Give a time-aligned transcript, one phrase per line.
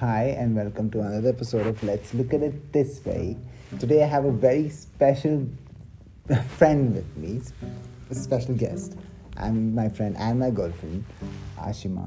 [0.00, 3.38] Hi, and welcome to another episode of Let's Look at It This Way.
[3.78, 5.48] Today, I have a very special
[6.58, 7.40] friend with me,
[8.10, 8.94] a special guest.
[9.38, 11.02] I'm my friend and my girlfriend,
[11.56, 12.06] Ashima.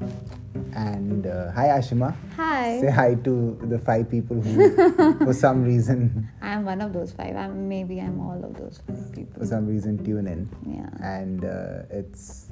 [0.72, 2.14] And uh, hi, Ashima.
[2.36, 2.80] Hi.
[2.80, 7.34] Say hi to the five people who, for some reason, I'm one of those five.
[7.34, 9.40] I'm maybe I'm all of those five people.
[9.40, 10.48] for some reason, tune in.
[10.64, 10.88] Yeah.
[11.04, 12.50] And uh, it's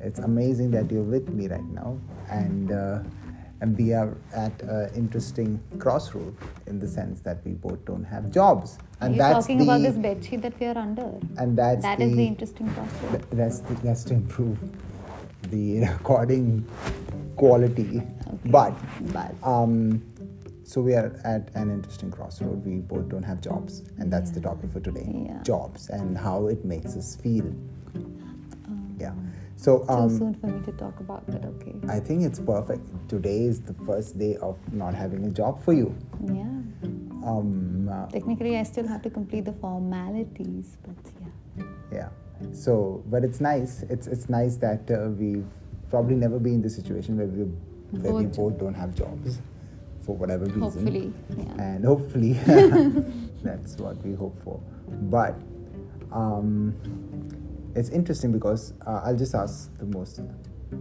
[0.00, 1.96] it's amazing that you're with me right now,
[2.28, 2.98] and uh,
[3.64, 6.36] and we are at an interesting crossroad
[6.66, 9.80] in the sense that we both don't have jobs, and You're that's talking the about
[9.80, 11.08] this bedsheet that we are under.
[11.38, 13.22] and that's That the, is the interesting crossroad.
[13.30, 14.58] that's the, that's to improve
[15.50, 16.66] the recording
[17.36, 18.02] quality,
[18.56, 18.74] but
[19.14, 20.02] But um,
[20.64, 22.64] so we are at an interesting crossroad.
[22.66, 25.42] We both don't have jobs, and that's the topic for today: Yeah.
[25.42, 27.48] jobs and how it makes us feel.
[29.54, 31.74] Um, So too um, soon for me to talk about, but okay.
[31.88, 32.82] I think it's perfect.
[33.08, 35.94] Today is the first day of not having a job for you.
[36.22, 36.42] Yeah.
[37.24, 40.96] Um, uh, Technically, I still have to complete the formalities, but
[41.60, 41.64] yeah.
[41.92, 42.08] yeah.
[42.52, 43.84] So, but it's nice.
[43.88, 45.46] It's it's nice that uh, we've
[45.88, 47.44] probably never been in the situation where we
[48.00, 48.36] where we Both.
[48.36, 49.38] both don't have jobs
[50.02, 50.60] for whatever reason.
[50.60, 51.62] Hopefully, yeah.
[51.62, 52.32] and hopefully
[53.42, 55.34] that's what we hope for but
[56.12, 56.74] um,
[57.74, 60.20] it's interesting because uh, i'll just ask the most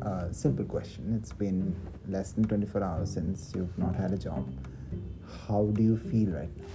[0.01, 1.75] uh, simple question it's been
[2.07, 4.47] less than 24 hours since you've not had a job
[5.47, 6.65] how do you feel right now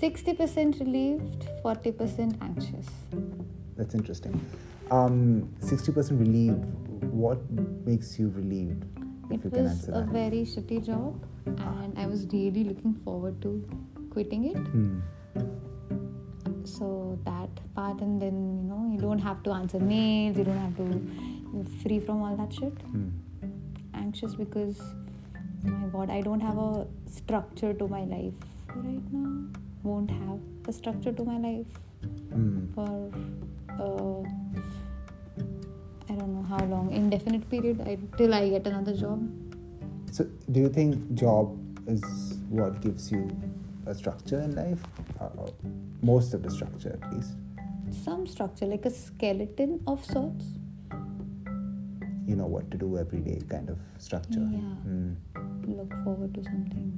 [0.00, 2.86] 60% relieved, 40% anxious.
[3.76, 4.38] that's interesting
[4.90, 6.64] um, 60% relieved
[7.12, 7.38] what
[7.84, 8.84] makes you relieved
[9.30, 12.62] if It you can was answer a that very shitty job, and I was really
[12.64, 13.66] looking forward to
[14.10, 14.56] quitting it.
[14.56, 15.00] Hmm.
[17.78, 20.86] Part and then you know you don't have to answer mails you don't have to
[21.54, 23.08] you're free from all that shit Hmm.
[24.02, 24.80] anxious because
[25.64, 26.86] my god i don't have a
[27.18, 28.46] structure to my life
[28.88, 29.28] right now
[29.90, 30.38] won't have
[30.72, 31.82] a structure to my life
[32.36, 32.64] Hmm.
[32.74, 32.88] for
[33.84, 34.20] uh,
[36.10, 39.20] i don't know how long indefinite period I, till i get another job
[40.16, 41.48] So, do you think job
[41.94, 42.02] is
[42.58, 43.22] what gives you
[43.92, 44.84] a structure in life?
[45.20, 45.50] Uh, uh,
[46.10, 47.34] most of the structure, at least.
[47.90, 50.46] Some structure like a skeleton of sorts
[52.28, 54.46] You know what to do every day, kind of structure.
[54.52, 54.92] Yeah.
[54.92, 55.14] Mm.
[55.78, 56.88] look forward to something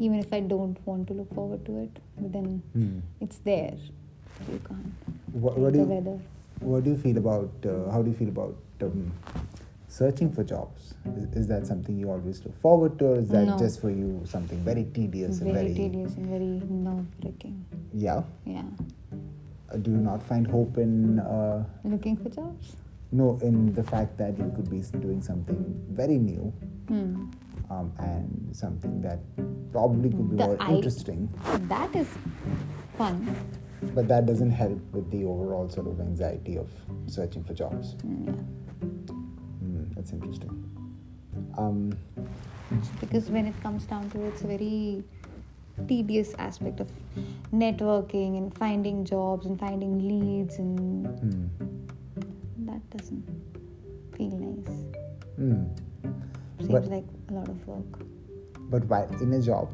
[0.00, 3.00] even if i don't want to look forward to it but then Mm.
[3.20, 3.74] it's there
[4.52, 4.92] you can't
[5.32, 6.18] What, what do the you weather
[6.60, 7.50] What do you feel about?
[7.70, 8.56] Uh, how do you feel about
[8.86, 9.12] um,
[9.94, 10.94] searching for jobs?
[11.16, 13.56] Is, is that something you always look forward to, or is that No.
[13.62, 15.74] just for you something very tedious and very very?
[15.80, 16.52] tedious and very
[16.84, 17.56] nerve-wracking
[18.06, 18.22] Yeah.
[18.46, 18.70] yeah
[19.78, 21.18] do you not find hope in?
[21.18, 22.76] Uh, looking for jobs
[23.12, 26.52] no, in the fact that you could be doing something very new
[26.88, 27.26] hmm.
[27.70, 29.18] um, and something that
[29.70, 31.28] probably could be The more i- interesting,
[31.68, 32.08] that is
[32.96, 33.36] fun
[33.94, 36.70] but that doesn't help with the overall sort of anxiety of
[37.06, 37.94] searching for jobs.
[38.06, 38.32] Mm, yeah.
[39.62, 40.50] Mm, that's interesting.
[41.58, 41.98] Um,
[43.00, 45.02] because when it comes down to it, it's very
[45.88, 46.88] tedious aspect of
[47.52, 51.48] networking and finding jobs and finding leads and mm,
[52.66, 53.24] that doesn't
[54.16, 54.76] feel nice
[55.38, 55.68] mm.
[56.58, 58.02] seems But- like a lot of work
[58.72, 59.68] But while in a job,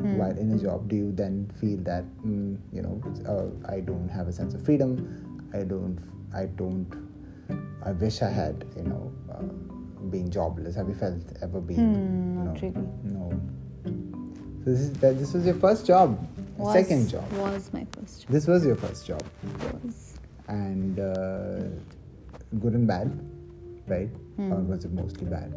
[0.00, 0.16] Hmm.
[0.18, 2.96] while in a job, do you then feel that mm, you know
[3.32, 4.92] uh, I don't have a sense of freedom?
[5.56, 5.96] I don't.
[6.40, 6.86] I don't.
[7.82, 9.48] I wish I had you know uh,
[10.12, 10.76] being jobless.
[10.80, 11.80] Have you felt ever being?
[11.80, 12.84] Hmm, know, really.
[13.16, 13.24] No.
[14.64, 15.18] So this is that.
[15.18, 16.18] This was your first job.
[16.58, 17.24] was, Second job.
[17.32, 19.22] was my first job This was your first job,
[19.72, 21.60] was and uh,
[22.60, 23.10] good and bad,
[23.86, 24.08] right?
[24.36, 24.52] Hmm.
[24.52, 25.52] Or was it mostly bad?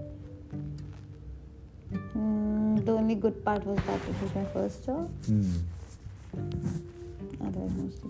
[2.16, 5.52] mm, the only good part was that it was my first job Hmm.
[7.42, 8.10] otherwise mostly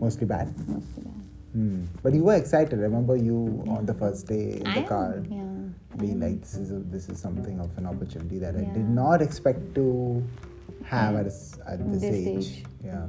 [0.00, 0.48] Mostly bad.
[0.68, 1.21] mostly bad
[1.52, 1.84] Hmm.
[2.02, 2.78] But you were excited.
[2.78, 6.54] Remember you on the first day in I the am, car, yeah being like, "This
[6.56, 10.24] is a, this is something of an opportunity that I did not expect to
[10.84, 11.34] have at, a
[11.72, 12.64] at this, This age." age.
[12.84, 13.06] Yeah,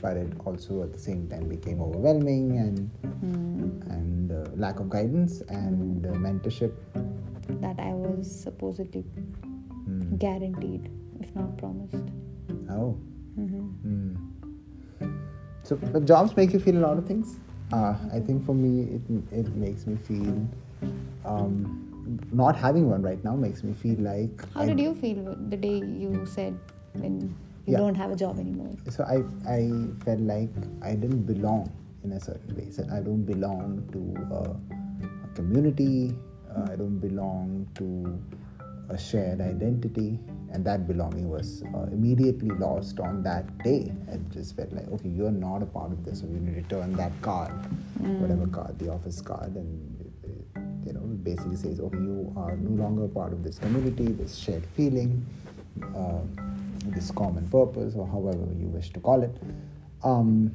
[0.00, 2.90] but it also at the same time became overwhelming and
[3.20, 3.92] Hmm.
[3.92, 6.72] and uh, lack of guidance and uh, mentorship.
[7.60, 10.16] that I was supposedly Hmm.
[10.16, 10.88] guaranteed,
[11.20, 12.08] if not promised.
[12.70, 12.96] Oh.
[13.36, 14.14] hmm Hmm.
[15.62, 17.38] So, but jobs make you feel a lot of things.
[17.72, 19.02] Uh, I think for me, it
[19.32, 20.46] it makes me feel
[21.24, 21.82] um,
[22.32, 24.44] not having one right now makes me feel like.
[24.54, 26.54] How I- did you feel the day you said
[26.94, 27.18] when
[27.66, 27.78] you Yeah.
[27.82, 28.70] don't have a job anymore?
[28.88, 29.18] So I
[29.50, 29.66] I
[30.06, 30.50] felt like
[30.82, 31.66] I didn't belong
[32.04, 32.70] in a certain way.
[32.70, 34.40] So I don't belong to a,
[35.26, 36.14] a community.
[36.54, 37.86] Uh, I don't belong to
[38.88, 40.18] a shared identity,
[40.52, 43.92] and that belonging was uh, immediately lost on that day.
[44.12, 46.76] I just felt like, okay, you're not a part of this, so you need to
[46.76, 47.50] return that card,
[48.20, 52.56] whatever card, the office card, and it, it, you know, basically says, okay, you are
[52.56, 55.24] no longer part of this community, this shared feeling,
[55.96, 56.20] uh,
[56.86, 59.36] this common purpose, or however you wish to call it,
[60.04, 60.54] um,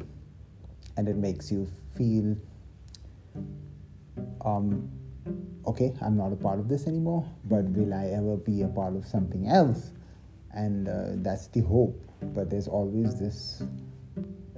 [0.97, 1.67] and it makes you
[1.97, 2.35] feel.
[4.43, 4.89] Um,
[5.65, 8.95] okay, I'm not a part of this anymore, but will I ever be a part
[8.95, 9.91] of something else?
[10.53, 11.99] And uh, that's the hope.
[12.21, 13.63] But there's always this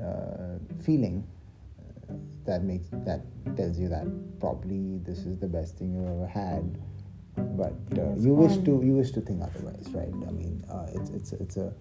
[0.02, 1.26] uh, feeling
[1.80, 2.14] uh,
[2.46, 3.22] that makes that
[3.56, 4.06] tells you that
[4.40, 6.78] probably this is the best thing you've ever had.
[7.36, 10.10] But uh, you wish to you wish to think otherwise, right?
[10.10, 11.74] I mean, uh, it's it's it's a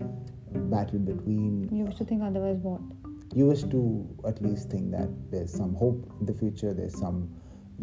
[0.54, 2.80] battle between You wish to think otherwise what?
[3.34, 7.30] you wish to at least think that there's some hope in the future there's some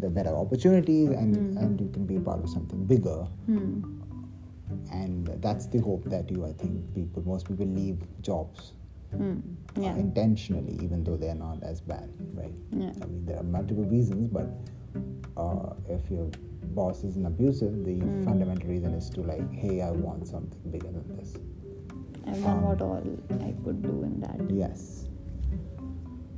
[0.00, 3.80] the better opportunities and and you can be part of something bigger Hmm.
[4.92, 7.98] and that's the hope that you i think people most people leave
[8.30, 8.72] jobs
[9.12, 9.38] Hmm.
[9.76, 12.08] uh, intentionally even though they're not as bad
[12.40, 12.92] right Yeah.
[13.02, 14.46] i mean there are multiple reasons but
[15.36, 16.26] uh, if your
[16.76, 18.22] boss is an abusive the Hmm.
[18.28, 21.34] fundamental reason is to like hey i want something bigger than this
[22.26, 23.02] I've done Um, what all
[23.50, 24.40] I could do in that.
[24.56, 24.80] Yes.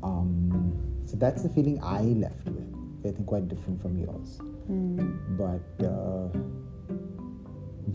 [0.03, 0.73] Um,
[1.05, 2.62] so that's the feeling I left with.
[3.05, 4.39] I think quite different from yours.
[4.67, 5.37] Hmm.
[5.37, 6.29] But uh,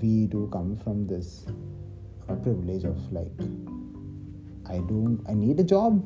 [0.01, 1.45] we do come from this
[2.30, 3.31] uh, privilege of like,
[4.69, 6.04] I don't, I need a job,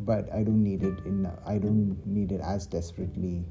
[0.00, 3.44] but I don't need it in, I don't need it as desperately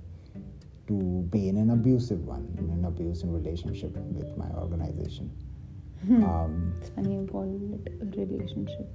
[0.88, 5.32] to be in an abusive one, in an abusive relationship with my organization.
[6.10, 7.44] Um, It's funny you call
[7.86, 8.88] it a relationship.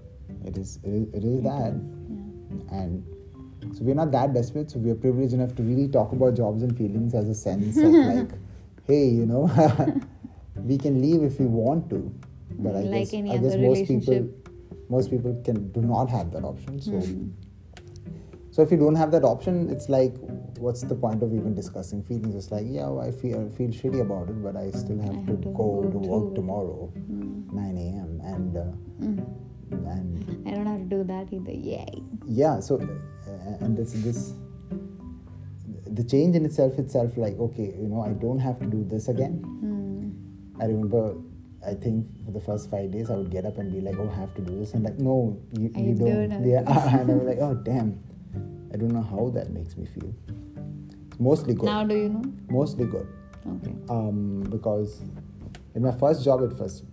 [0.45, 1.73] it is, it is, it is that.
[1.73, 2.79] Yeah.
[2.81, 3.05] and
[3.73, 6.77] so we're not that desperate so we're privileged enough to really talk about jobs and
[6.77, 8.31] feelings as a sense of like
[8.87, 9.43] hey you know
[10.57, 11.99] we can leave if we want to
[12.59, 14.29] but i Like guess any i guess most people
[14.89, 17.29] most people can do not have that option so Hmm.
[18.51, 20.15] so if you don't have that option it's like
[20.67, 23.69] what's the point of even discussing feelings it's like yeah well, i feel I feel
[23.81, 26.35] shitty about it but i still have, I to, have to go, go to work
[26.35, 27.57] tomorrow Hmm.
[27.57, 28.65] 9 a.m and uh,
[29.01, 29.25] Mm.
[29.73, 31.53] And I don't have to do that either.
[31.53, 32.03] Yay.
[32.27, 34.33] yeah so uh, and this this
[35.87, 39.09] the change in itself itself like okay you know i don't have to do this
[39.09, 40.63] again Hmm.
[40.63, 41.15] i remember
[41.67, 44.09] i think for the first five days i would get up and be like oh
[44.09, 46.61] i have to do this and like no you, I you do don't yeah
[47.01, 47.99] and i was like oh damn
[48.73, 50.13] i don't know how that makes me feel
[51.11, 52.23] it's mostly good Now do you know?
[52.51, 53.09] mostly good
[53.49, 53.75] Okay.
[53.89, 55.01] um, because
[55.75, 56.85] in my first job at first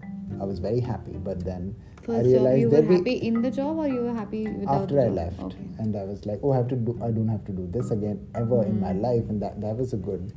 [0.42, 1.75] i was very happy but then
[2.06, 4.84] i First job, realized you were happy in the job or you were happy without
[4.84, 5.16] after I job?
[5.16, 5.68] left, Okay.
[5.80, 7.00] and I was like, oh, I have to do.
[7.02, 9.02] I don't have to do this again ever in my hmm.
[9.02, 10.31] life, and that that was a good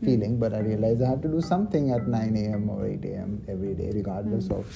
[0.00, 0.04] hmm.
[0.04, 0.38] feeling.
[0.38, 2.68] But I realized I have to do something at 9 a.m.
[2.68, 3.42] or 8 a.m.
[3.48, 4.54] every day, regardless hmm.
[4.54, 4.66] of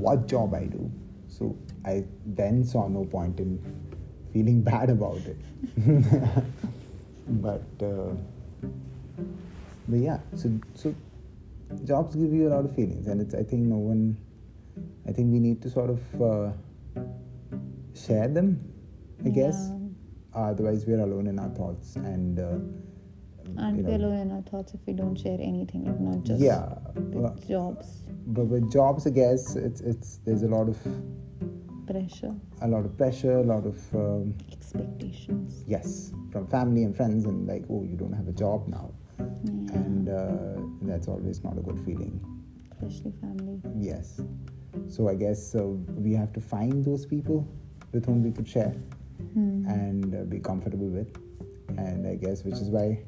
[0.00, 0.90] what job I do.
[1.28, 1.54] So
[1.84, 3.58] I then saw no point in
[4.32, 5.36] feeling bad about it.
[7.28, 8.14] but uh,
[9.88, 10.94] but yeah, so so
[11.84, 14.16] jobs give you a lot of feelings, and it's I think no one.
[15.08, 16.52] I think we need to sort of uh,
[17.94, 18.60] share them,
[19.24, 19.70] I guess.
[19.70, 20.40] Yeah.
[20.50, 22.58] otherwise, we're alone in our thoughts, and uh,
[23.58, 26.24] Aren't you we know, alone in our thoughts if we don't share anything, like not
[26.24, 26.74] just yeah.
[27.48, 30.76] jobs, but with jobs, I guess it's it's there's a lot of
[31.86, 35.64] pressure, a lot of pressure, a lot of um, expectations?
[35.66, 39.74] yes from family and friends, and like oh, you don't have a job now, Yeah.
[39.78, 42.20] and uh, that's always not a good feeling.
[42.72, 43.60] Especially family.
[43.78, 44.20] Yes.
[44.88, 47.46] So I guess uh, we have to find those people
[47.92, 48.74] with whom we could share
[49.32, 49.66] Hmm.
[49.68, 51.08] and uh, be comfortable with.
[51.76, 53.00] And I guess which is why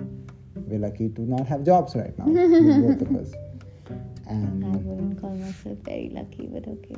[0.54, 2.24] we're lucky to not have jobs right now,
[2.82, 3.32] both of us.
[4.28, 6.96] I wouldn't call myself very lucky, but okay.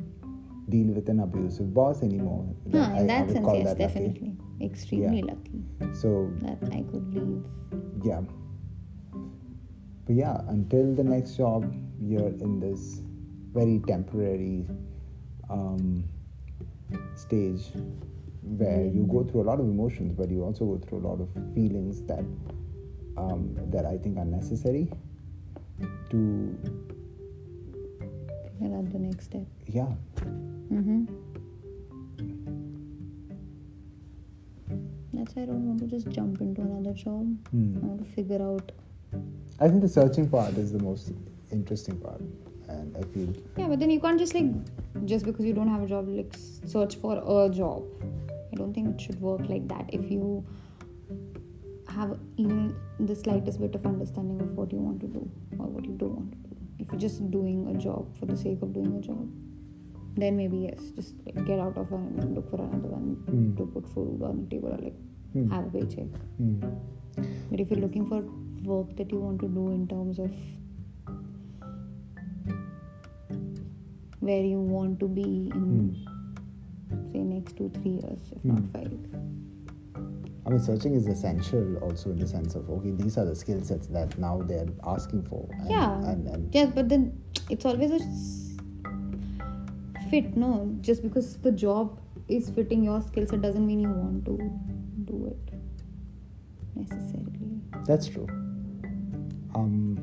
[0.69, 2.45] deal with an abusive boss anymore.
[2.73, 3.85] Huh, I- in that sense, yes, that lucky.
[3.85, 4.37] definitely.
[4.61, 5.33] Extremely Yeah.
[5.35, 5.61] lucky
[5.95, 7.45] So that I could leave.
[8.05, 8.23] yeah.
[10.09, 13.03] But yeah, until the next job, you're in this
[13.53, 14.65] very temporary
[15.51, 16.03] um,
[17.15, 17.61] stage
[18.43, 21.21] where you go through a lot of emotions, but you also go through a lot
[21.21, 22.25] of feelings that
[23.19, 24.89] um, that I think are necessary
[26.09, 26.59] to
[28.59, 29.47] Figure out the next step.
[29.67, 29.93] yeah.
[30.73, 31.05] Mm-hmm.
[35.13, 37.37] That's why I don't want to just jump into another job.
[37.51, 37.77] Hmm.
[37.77, 38.73] I want to figure out.
[39.61, 41.13] I think the searching part is the most
[41.51, 42.21] interesting part,
[42.69, 44.47] and I feel Yeah, but then you can't just like
[45.05, 46.35] just because you don't have a job, like
[46.65, 47.83] search for a job.
[48.53, 49.91] I don't think it should work like that.
[49.93, 50.45] If you
[51.89, 55.85] have even the slightest bit of understanding of what you want to do or what
[55.85, 58.73] you don't want to do, if you're just doing a job for the sake of
[58.73, 59.29] doing a job,
[60.17, 63.57] then maybe yes, just like get out of one and look for another one Hmm.
[63.57, 64.97] to put food on the table or like
[65.33, 65.51] Hmm.
[65.51, 66.07] have a paycheck.
[66.39, 66.61] Hmm.
[67.51, 68.23] But if you're looking for
[68.65, 70.31] work that you want to do in terms of
[74.21, 75.97] where you want to be in
[77.13, 78.67] say next two three years, if not Hmm.
[78.73, 78.99] five.
[80.47, 83.63] I mean, searching is essential also in the sense of okay, these are the skill
[83.63, 85.47] sets that now they're asking for.
[85.61, 87.13] And, yeah, And, and yeah, but then
[87.51, 88.01] it's always a
[90.11, 90.37] fit.
[90.37, 94.37] No, just because the job is fitting your skill set doesn't mean you want to
[95.05, 95.55] do it
[96.75, 97.61] necessarily.
[97.87, 98.27] that's true.
[99.59, 99.99] Um,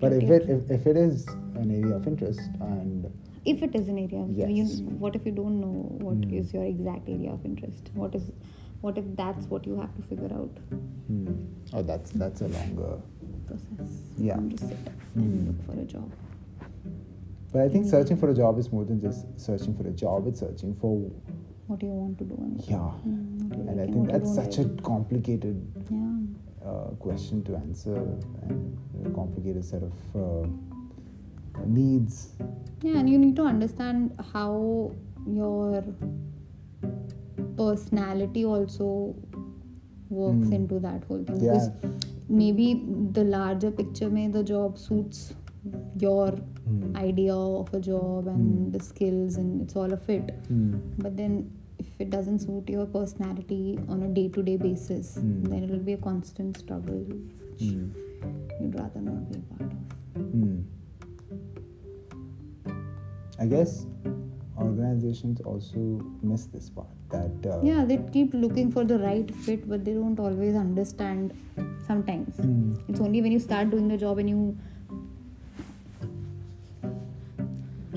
[0.00, 1.26] but if it if, if it is
[1.62, 3.10] an area of interest and
[3.44, 4.50] if it is an area Yes.
[4.50, 4.64] you,
[5.04, 5.74] what if you don't know
[6.06, 6.56] what is Hmm.
[6.56, 8.30] your exact area of interest what is
[8.80, 10.58] what if that's what you have to figure out
[11.08, 11.34] hmm,
[11.74, 12.90] oh, that's that's a longer.
[13.46, 14.40] process Yeah.
[14.48, 14.78] Just sit
[15.14, 15.20] Hmm.
[15.22, 16.10] and look for a job
[17.52, 17.90] But I think Hmm.
[17.90, 20.26] searching for a job is more than just searching for a job.
[20.32, 20.94] It's searching for
[21.66, 22.78] what do you want to do and yeah.
[22.78, 25.56] Hmm, you And I think that's such a complicated
[25.90, 26.12] yeah
[26.68, 27.96] uh, question to answer
[28.42, 30.46] and a complicated set of uh,
[31.66, 32.16] needs.
[32.86, 34.50] yeah and you need to understand how
[35.36, 35.82] your
[37.56, 38.88] personality also
[40.10, 40.52] works Hmm.
[40.58, 41.52] into that whole thing Yeah.
[41.52, 41.70] because
[42.42, 42.66] maybe
[43.18, 45.20] the larger picture may the job suits
[46.06, 46.28] your
[46.68, 46.96] Hmm.
[47.02, 48.70] idea of a job and Hmm.
[48.76, 50.74] the skills and it's all a fit Hmm.
[51.06, 51.38] but then
[51.98, 55.42] if it doesn't suit your personality on a day-to-day basis Hmm.
[55.52, 57.86] then it will be a constant struggle which Hmm.
[58.60, 59.78] you'd rather not be a part of
[60.34, 60.58] Hmm.
[63.40, 63.72] I guess
[64.66, 65.82] organizations also
[66.30, 69.94] miss this part that uh, yeah they keep looking for the right fit but they
[69.98, 71.34] don't always understand
[71.90, 72.72] sometimes Hmm.
[72.88, 74.56] it's only when you start doing the job and you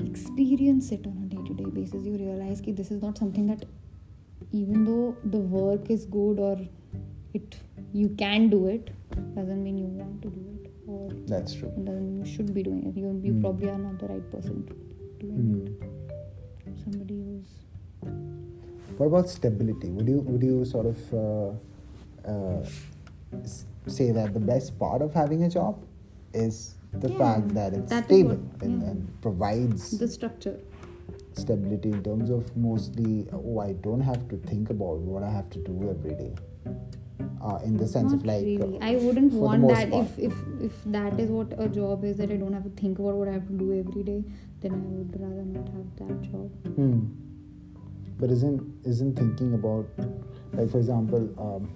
[0.06, 3.64] experience it on a day-to-day basis you realize that this is not something that
[4.52, 6.56] even though the work is good or
[7.34, 7.56] it
[7.92, 8.90] you can do it
[9.34, 11.68] doesn't mean you want to do it or that's true.
[11.76, 13.40] it doesn't mean you should be doing it you, you Hmm.
[13.40, 14.74] probably are not the right person to
[15.24, 15.66] doing Hmm.
[15.66, 17.50] it somebody who's
[18.98, 19.88] What about stability?
[19.90, 22.62] Would you would you sort of uh, uh,
[23.86, 25.78] say that the best part of having a job
[26.34, 26.58] is
[27.04, 28.88] the Yeah, fact that it's that stable what- and, yeah.
[28.90, 30.54] and provides the structure
[31.36, 35.50] stability in terms of mostly oh I don't have to think about what I have
[35.50, 36.34] to do every day.
[37.40, 38.78] Uh, in the sense Not of like really.
[38.78, 40.06] uh, I wouldn't want that part.
[40.06, 42.98] if, if if that is what a job is that I don't have to think
[42.98, 44.24] about what I have to do every day,
[44.60, 46.50] then I would rather not have that job.
[46.76, 47.00] Hmm.
[48.18, 49.86] But isn't isn't thinking about
[50.52, 51.70] like for example, um,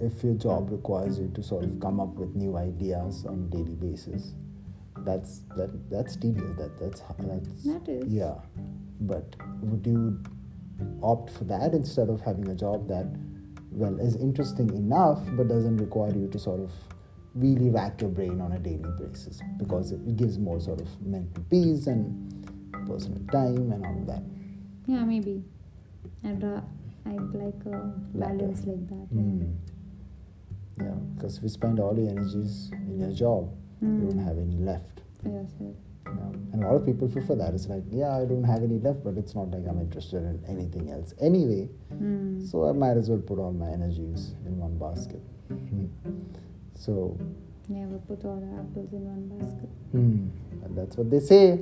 [0.00, 3.56] if your job requires you to sort of come up with new ideas on a
[3.56, 4.34] daily basis,
[4.98, 6.56] that's that that's tedious.
[6.58, 8.12] That that's that's That is.
[8.12, 8.34] yeah.
[9.00, 10.18] But would you
[11.02, 13.06] opt for that instead of having a job that
[13.70, 16.70] well is interesting enough but doesn't require you to sort of
[17.34, 21.42] really rack your brain on a daily basis because it, gives more sort of mental
[21.50, 22.04] peace and
[22.88, 24.22] personal time and all of that.
[24.86, 25.44] Yeah, maybe.
[26.24, 26.62] I'd ra-
[27.06, 29.06] I'd like a balance like that.
[29.12, 29.20] yeah.
[29.20, 29.56] Mm.
[30.80, 34.24] Yeah, because if you spend all your energies in your job, you don't Mm.
[34.24, 35.00] have any left.
[35.22, 35.58] For yourself.
[35.60, 35.74] You?
[36.52, 37.54] And a lot of people prefer that.
[37.54, 40.42] It's like, yeah, I don't have any left, but it's not like I'm interested in
[40.48, 41.68] anything else anyway.
[41.94, 42.46] Mm.
[42.50, 45.20] So I might as well put all my energies in one basket.
[45.48, 45.86] Hmm.
[46.74, 47.16] So
[47.68, 49.68] Never put all the apples in one basket.
[49.92, 51.58] Hmm, and that's what they say.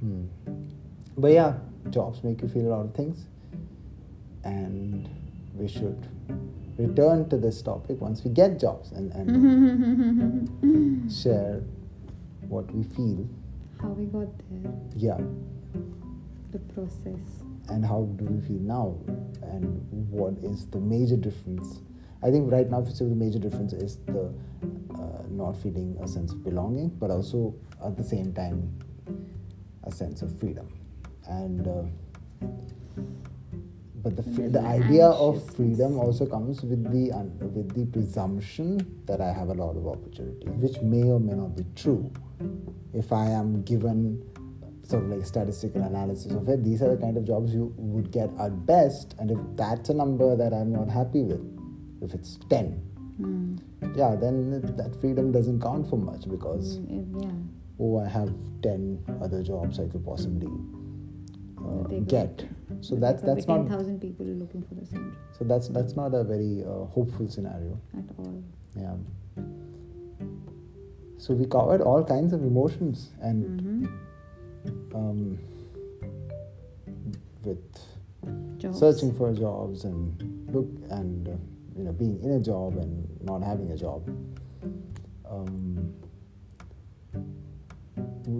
[0.00, 0.24] Hmm.
[1.16, 1.54] But yeah,
[1.90, 3.24] jobs make you feel a lot of things,
[4.44, 5.08] and
[5.56, 6.06] we should
[6.78, 11.62] return to this topic once we get jobs and, and share
[12.48, 13.26] what we feel.
[13.80, 15.18] How we got there, Yeah,
[16.52, 17.42] the process.
[17.68, 18.96] and how do we feel now,
[19.42, 19.80] and
[20.10, 21.80] what is the major difference?
[22.22, 24.32] I think right now, the major difference is the
[24.94, 27.54] uh, not feeling a sense of belonging, but also
[27.84, 28.72] at the same time
[29.84, 30.66] a sense of freedom.
[31.28, 32.46] And uh,
[34.02, 38.78] but the fr- the idea of freedom also comes with the un- with the presumption
[39.06, 42.10] that I have a lot of opportunities, which may or may not be true.
[42.92, 44.22] If I am given
[44.82, 48.10] sort of like statistical analysis of it, these are the kind of jobs you would
[48.12, 51.42] get at best, and if that's a number that I'm not happy with,
[52.02, 52.80] if it's ten,
[53.20, 53.58] Mm.
[53.96, 57.30] yeah, then that freedom doesn't count for much because Mm, yeah.
[57.80, 58.28] oh, I have
[58.60, 60.48] 10 other jobs I could possibly
[61.66, 62.44] uh, get.
[62.80, 66.22] So that's that's not 10,000 people looking for the same so that's that's not a
[66.24, 67.78] very uh, hopeful scenario.
[67.96, 68.42] at all.
[68.76, 68.96] Yeah.
[71.18, 74.96] So we covered all kinds of emotions and Mm-hmm.
[74.96, 75.38] um,
[77.44, 77.64] with
[78.58, 78.78] Jobs.
[78.78, 80.00] searching for jobs and
[80.52, 81.32] look and uh,
[81.76, 84.02] you know being in a job and not having a job.
[85.30, 85.92] Um,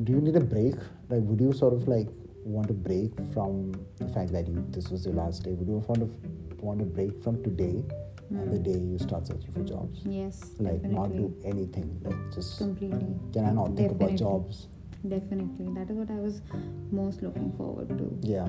[0.05, 0.75] do you need a break?
[1.09, 2.09] Like, would you sort of like
[2.47, 5.53] want a break from the fact that you this was your last day?
[5.53, 7.83] Would you want to want a break from today
[8.31, 8.65] and the Mm.
[8.65, 10.01] day you start searching for jobs?
[10.05, 11.89] Yes, Like, not do anything.
[12.03, 13.15] Like, just Completely.
[13.33, 14.69] can I not think about jobs?
[15.07, 15.69] Definitely.
[15.75, 16.41] That is what I was
[16.91, 18.49] most looking forward to Yeah.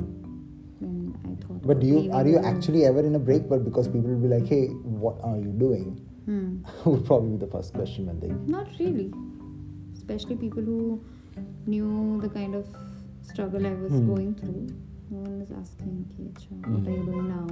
[0.79, 1.61] when I thought.
[1.67, 3.47] But do you are you actually ever in a break?
[3.49, 4.67] But because people will be like, hey,
[5.03, 5.99] what are you doing?
[6.25, 6.57] Hmm.
[6.85, 8.29] would probably be the first question when they.
[8.51, 9.11] Not really.
[9.95, 10.99] Especially people who
[11.65, 12.65] knew the kind of
[13.31, 14.07] struggle I was Hmm.
[14.13, 14.67] going through.
[15.09, 17.47] No one is asking, "Okay, acha, what are you doing now?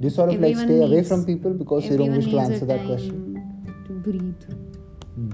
[0.00, 2.38] Do you sort of like Everyone stay away from people because you don't wish to
[2.44, 3.18] answer that question?
[3.86, 4.44] To breathe.
[5.16, 5.30] Hmm.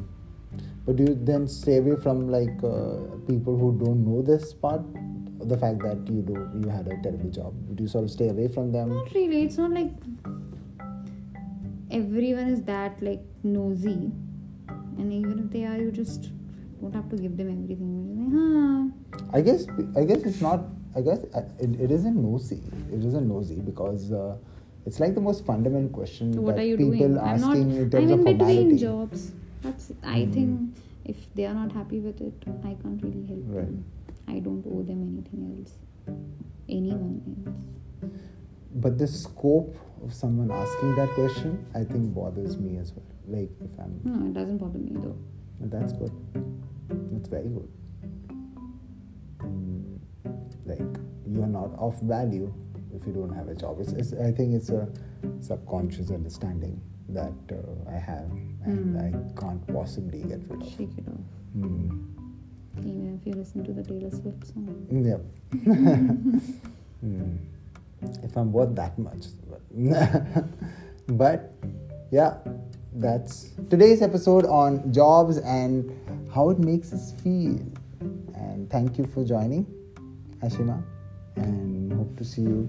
[0.87, 4.83] But do you then stay away from like uh, people who don't know this part,
[5.53, 7.55] the fact that you do you had a terrible job?
[7.75, 8.89] Do you sort of stay away from them?
[8.97, 9.43] Not really.
[9.43, 9.93] It's not like
[11.91, 14.11] everyone is that like nosy,
[14.99, 16.31] and even if they are, you just
[16.81, 17.91] don't have to give them everything.
[18.19, 19.31] Like, huh.
[19.39, 20.65] I guess I guess it's not.
[20.97, 21.19] I guess
[21.61, 22.61] it, it isn't nosy.
[22.93, 24.37] It isn't nosy because uh,
[24.87, 27.19] it's like the most fundamental question So what that are you people doing?
[27.19, 27.51] I'm not.
[27.57, 29.33] asking in I'm terms in of between jobs.
[29.63, 29.93] That's.
[30.03, 30.33] I Hmm.
[30.33, 32.35] think if they are not happy with it,
[32.65, 33.67] I can't really help Right.
[33.67, 33.85] them.
[34.27, 35.75] I don't owe them anything else.
[36.69, 38.11] Anyone else.
[38.75, 43.05] But the scope of someone asking that question, I think, bothers me as well.
[43.29, 45.17] Like if I'm, No, it doesn't bother me though.
[45.61, 46.13] that's good.
[47.13, 47.69] That's very good.
[49.39, 49.99] Mm,
[50.67, 50.81] like
[51.27, 52.53] you're not of value
[52.95, 53.79] if you don't have a job.
[53.81, 54.89] It's, it's I think it's a
[55.41, 58.31] subconscious understanding that uh, I have,
[58.65, 58.99] and Hmm.
[58.99, 60.69] I can't possibly get rid of.
[60.69, 61.27] Shake it off.
[61.57, 62.07] Mm.
[62.79, 64.87] Even if you listen to the Taylor Swift song.
[64.91, 65.23] Yep.
[67.01, 67.37] Hmm.
[68.23, 69.29] If I'm worth that much.
[71.09, 71.51] but
[72.11, 72.35] yeah,
[72.93, 75.91] that's today's episode on jobs and
[76.33, 77.59] how it makes us feel.
[78.35, 79.67] And thank you for joining,
[80.43, 80.83] Ashima,
[81.37, 82.69] and hope to see you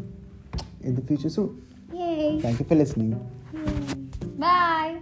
[0.82, 1.62] in the future soon.
[1.94, 2.40] Yay!
[2.42, 3.20] Thank you for listening.
[4.38, 5.00] Bye!